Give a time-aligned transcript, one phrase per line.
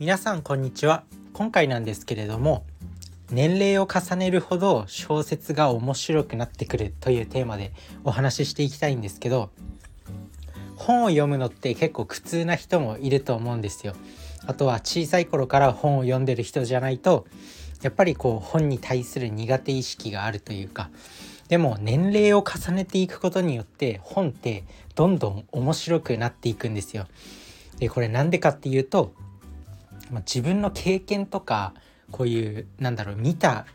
[0.00, 2.64] 皆さんこんにちは今回なんですけれども
[3.30, 9.50] 年齢を重ねるほど小説が面白くなってくるというテーマでお話ししていきたいんですけど
[10.74, 13.92] 本を読むのって結構苦痛な人もいると思うんですよ
[14.46, 17.26] あとは小さい頃から本を読んでる人じゃないと
[17.82, 20.88] やっぱりこう本に対する苦手意識があるというか
[21.48, 24.64] でも年齢を重ねていくことによって本って
[24.94, 27.06] どんどん面白くなっていくんですよ。
[27.78, 29.12] でこれなんでかっていうと
[30.10, 31.74] まあ、自分の経験とか
[32.10, 33.66] こういうなんだろう見た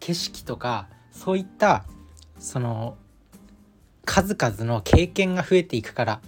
[0.00, 1.84] 景色とかそういった
[2.38, 2.96] その
[4.04, 6.20] 数々の経験が増えていくから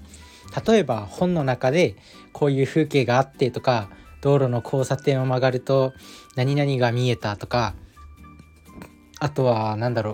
[0.67, 1.97] 例えば本の中で
[2.33, 3.89] こういう風景があってとか
[4.21, 5.93] 道路の交差点を曲がると
[6.37, 7.75] 何々が見えたとか
[9.19, 10.13] あとは何だろ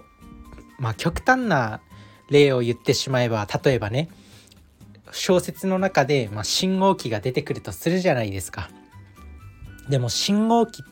[0.78, 1.80] うまあ極端な
[2.30, 4.08] 例を言ってしまえば例えばね
[5.12, 8.70] 小説の中で、まあ、信号機が出てくるとするじゃないですか。
[9.88, 10.82] でも信号機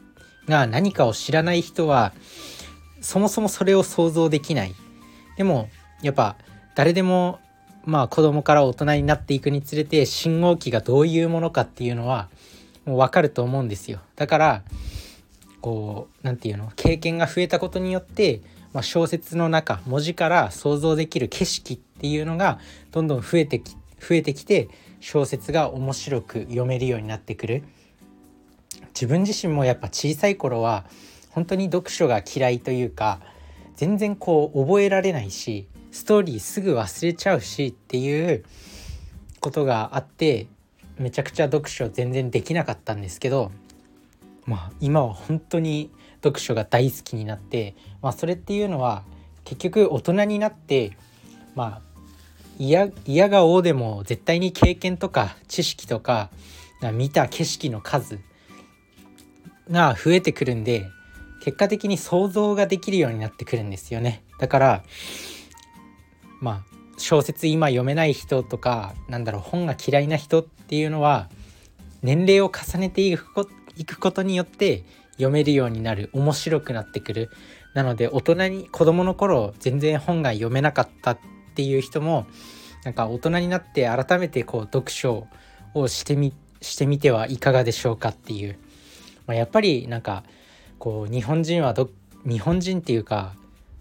[0.48, 2.12] が何かを知らない人は
[3.00, 4.74] そもそもそれを想像できない。
[5.36, 5.68] でも
[6.02, 6.36] やっぱ
[6.74, 7.40] 誰でも
[7.84, 12.28] まあ子供から大人になっていくにつれて信号機がどういうものかっていうのは
[12.84, 14.00] もう分かると思うんですよ。
[14.16, 14.62] だから
[15.60, 16.72] こう何て言うの？
[16.74, 18.40] 経験が増えたことによって、
[18.72, 22.58] まあ、小説の中文字から想像できる景色っていうのが
[22.92, 24.68] どんどん増えてき増えてきて
[25.00, 27.64] 小説が面白く読めるようになってくる。
[28.88, 30.86] 自分自身もやっぱ小さい頃は
[31.30, 33.20] 本当に読書が嫌いというか
[33.76, 38.44] 全然こう覚えられないしストーリーすぐ忘れちゃうしっていう
[39.40, 40.46] ことがあって
[40.98, 43.52] めちゃくちゃ読書全然できなかったんですけど
[44.46, 45.90] まあ今は本当に
[46.22, 49.04] 読書が大好きになって、まあ、それっていうのは
[49.44, 50.96] 結局大人になって
[51.54, 51.85] まあ
[52.58, 56.30] 嫌嫌が王でも絶対に経験とか知識とか
[56.92, 58.18] 見た景色の数
[59.70, 60.86] が増えてくるんで
[61.42, 64.22] 結果的に想像ができるようになってくるんですよね。
[64.38, 64.84] だから
[66.40, 71.28] まあ小説今読めない人とかなんだろう本が嫌いな人っていうのは
[72.02, 73.44] 年齢を重ねていくこ
[74.10, 77.30] とによって読めるようになる面白くなってくる。
[77.74, 82.26] なので大人に子供の頃全然本が読めなかったってっていう人も
[82.84, 85.26] なんか大人になって改めてこう読書
[85.72, 88.58] をしてみしてみてはいかがでしょうかっていう、
[89.26, 90.22] まあ、やっぱりなんか
[90.78, 91.88] こう日本人はど
[92.28, 93.34] 日本人っていうか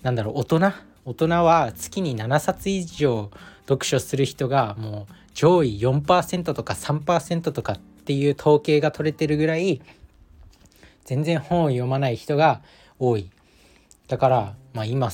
[0.03, 0.72] なんだろう大人？
[1.03, 3.30] 大人は月に7冊以上
[3.68, 9.81] 読書する人がもう上位4%とか3%とかっていう統計が取れてるぐらい
[11.03, 12.62] 全然本を読まない人が
[13.00, 13.30] 多い。
[14.08, 15.12] だからまあ今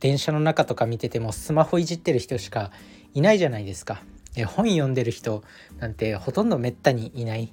[0.00, 2.70] 電車の中とか見ててもスマホいじってる人しか
[3.14, 4.02] いないじゃないですか。
[4.34, 5.42] で本読んでる人
[5.78, 7.52] なんてほとんどめったにいない。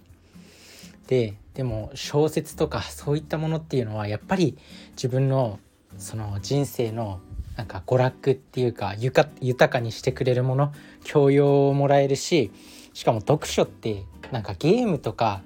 [1.07, 4.57] ででも小説とかそういったものっていうのはやっぱり
[4.91, 5.59] 自分の
[5.97, 7.19] その人生の
[7.55, 12.51] なんか娯楽っていうか豊かにしてくれるもの教養をもらえるし
[12.93, 15.41] しかも読書ってなんかゲームとか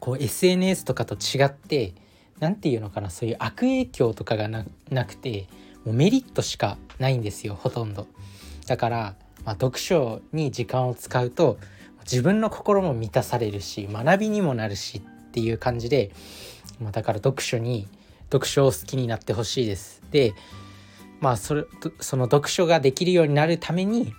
[0.00, 1.92] こう SNS とかと違って
[2.40, 4.64] 何て言うのかなそういう悪影響とかがな
[5.04, 5.46] くて
[5.84, 8.06] もうメリットしかないんですよほとんど。
[8.66, 11.58] だから、まあ、読書に時間を使うと
[12.02, 16.12] 自分の心も満たされるし学びにもなるしっていう感じで、
[16.80, 17.88] まあ、だから読書に
[18.30, 20.02] 読書を好きになってほしいです。
[20.10, 20.34] で
[21.20, 21.64] まあそれ
[22.00, 24.12] その読書ができるようになるために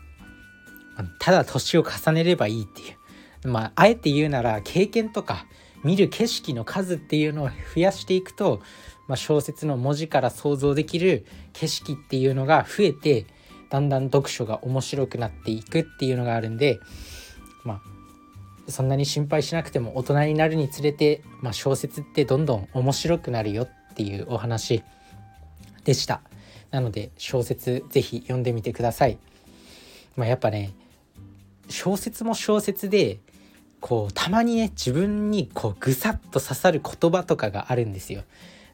[1.19, 2.97] ただ年を重ねればいいっていう
[3.45, 5.45] まああえて言うなら経験とか
[5.83, 8.61] 見る景色の数っていうのを増やしていくと、
[9.07, 13.25] まあ、小説の文字から想像できる景色っていうのが増えて
[13.69, 16.79] だんだん読書が面白くなっていくっていうのがあるんで
[17.63, 17.81] まあ
[18.69, 24.83] そんなに心配しなくても大人になるにつれて、まあ、小説ってどんどん面白くなるよっていうお話
[25.83, 26.21] でした。
[26.71, 29.17] なので小説ぜひ読んでみてください。
[30.15, 30.73] まあ、やっぱね
[31.69, 33.19] 小説も小説で
[33.83, 38.23] こうたまにね自分にこうぐさっと刺さる言葉とかがあるんですよ。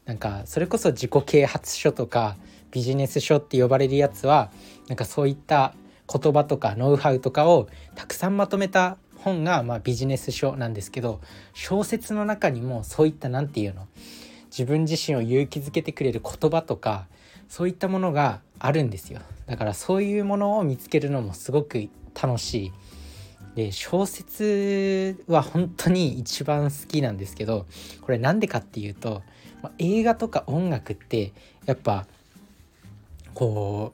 [0.04, 2.36] なんかそれこそ自己啓発書とか
[2.70, 4.52] ビジネス書って呼ばれるやつは
[4.86, 5.74] なんかそういった
[6.06, 11.20] 言葉とかノウハウとかをたくさんまとめた本がまあビジネス書なんですけど
[11.54, 13.88] 小説の中にもそういった何て言うの
[14.56, 17.08] 自分自身を勇気づけてくれる言葉とか
[17.48, 22.72] そういったものがあるんですよだからそういうものを見つけるのもすごく楽しい
[23.54, 27.66] で小説は本当に一番好きなんですけど
[28.00, 29.22] これなんでかっていうと、
[29.62, 31.32] ま映画とか音楽って
[31.66, 32.06] やっぱ
[33.34, 33.92] こ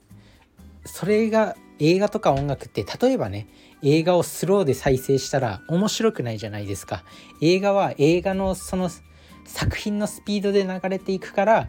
[0.84, 3.48] うそれが映画とか音楽って例えばね
[3.82, 7.04] 映画をスローで再生したら面白くないじゃないですか。
[7.40, 8.90] 映画は映画のその
[9.44, 11.68] 作品のスピードで流れていくから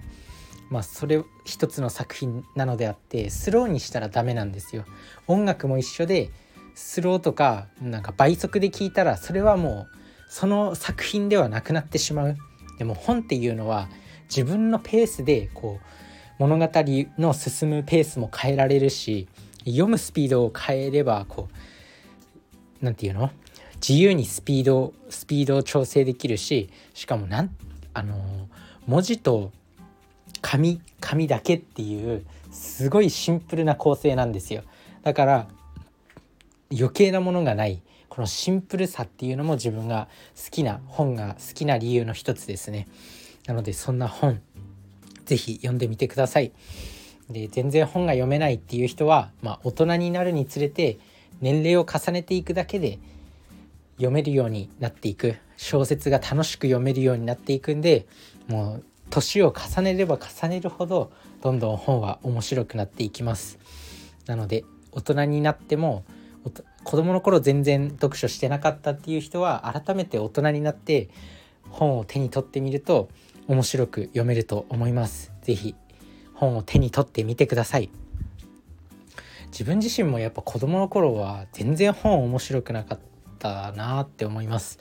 [0.69, 4.85] まあそれ一つの作品なのであってスローにしたらダメなんですよ。
[5.27, 6.29] 音楽も一緒で
[6.79, 9.97] スローとかなんか倍速で聞いたらそれはもう
[10.29, 12.37] その作品ではなくなってしまう。
[12.77, 13.89] でも本っていうのは
[14.29, 15.85] 自分のペースでこう
[16.37, 16.69] 物語
[17.17, 19.27] の進むペースも変えられるし
[19.65, 23.31] 読むスピードを変えればこう何て言うの？
[23.75, 27.49] 自由にスピードスピードを調整できるししかもなん
[27.95, 28.47] あの
[28.85, 29.51] 文字と
[30.41, 34.61] 紙紙だけっていうすごいシンプルな構成なんですよ。
[35.01, 35.47] だから
[36.71, 42.87] 余計なものがないこのシンプルさっていうのも自分が好きな本が好きな理由の一つですね。
[43.45, 44.41] なのでそんな本
[45.25, 46.51] 是非読んでみてください。
[47.29, 50.97] で全然本が読めないっていう人は、まあ、大人になるにつれて
[51.41, 52.99] 年齢を重ねていくだけで
[53.97, 55.35] 読めるようになっていく。
[55.57, 58.05] 小説が楽しく読めるようになっていくんで
[58.47, 61.11] もう年を重ねれば重ねるほど
[61.41, 63.57] どんどん本は面白くなっていきます。
[64.25, 66.03] なので大人になっても
[66.49, 71.09] 子供の頃全然読書してなかったっていう人は改めて大人になって
[71.69, 73.09] 本を手に取ってみると
[73.47, 75.31] 面白く読めると思います。
[75.43, 75.75] 是非
[76.33, 77.89] 本を手に取ってみてください。
[79.47, 82.99] 自分自身もやっぱ子供の頃は全然本面白くなかっ
[83.39, 84.79] たなって思います。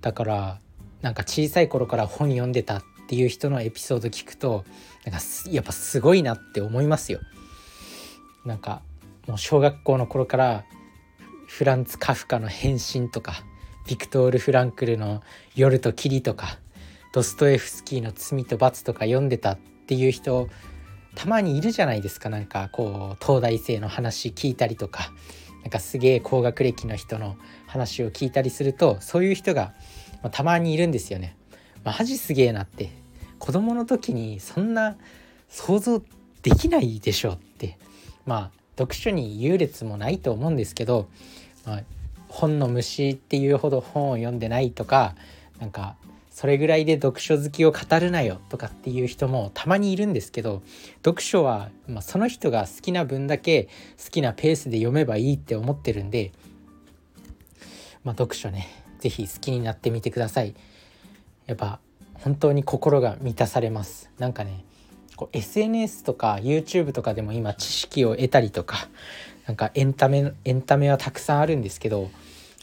[0.00, 0.60] だから
[1.00, 4.64] なんか小さい頃から本読んでたっていう人のエピソード聞くと
[5.04, 5.20] なんか
[5.50, 7.20] やっぱすごいなって思いますよ。
[8.44, 8.82] なんか
[9.26, 10.64] もう小学校の頃から
[11.50, 13.44] フランツ・カフカの「変身」とか
[13.86, 15.20] ビクトール・フランクルの
[15.56, 16.58] 「夜と霧」とか
[17.12, 20.48] ドストエフスキーの「罪と罰」とか読んでたっていう人
[21.16, 22.30] たまにいるじゃないですか。
[22.30, 25.12] なんかこう東大生の話聞いたりとか。
[25.62, 27.36] なんかすげえ高学歴の人の
[27.66, 29.74] 話を聞いたりするとそういう人が、
[30.32, 31.36] たまにいるんですよね。
[31.84, 32.90] マジすげえなって。
[33.38, 34.96] 子供の時にそんな
[35.50, 36.02] 想像
[36.42, 37.76] できないでしょって。
[38.24, 41.08] まあ読書に優劣もないと思うんですけど、
[41.66, 41.82] まあ、
[42.28, 45.14] 本の虫っていうほど本を読んでないとか
[45.58, 45.96] なんか
[46.30, 50.62] それぐらいで読書好きを語るなよとかっていう人もたまにいるんですけど
[51.04, 53.64] 読書は、まあ、その人が好きな分だけ
[54.02, 56.32] 好きなペースで読めばいいって思ってるんで、
[58.02, 58.66] まあ、読書ね
[59.00, 60.54] 是非好きになってみてください。
[61.46, 61.80] やっぱ
[62.14, 64.64] 本当に心が満たされますなんかね
[65.20, 68.88] こう SNS とか YouTube とかでも今知識を得たりとか
[69.46, 72.10] なんかエンタメエンタメはたくさんあるんですけど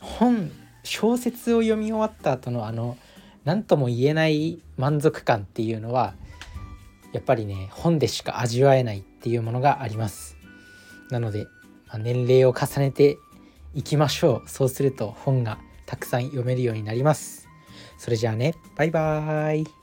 [0.02, 0.52] 本
[0.84, 2.98] 小説を読み終わった後のあの
[3.46, 6.16] 何とも言えない満足感っていうのは
[7.14, 10.36] やっぱりね本でしか味わえないっていうものがあります。
[11.12, 11.46] なので、
[11.88, 13.18] まあ、年齢を重ねて
[13.76, 14.50] いきましょう。
[14.50, 17.48] そうすると本がたくさん読めるようになります。
[18.00, 19.77] それじゃあねバイバーイ。